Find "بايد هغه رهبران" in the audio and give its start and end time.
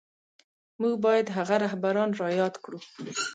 1.05-2.09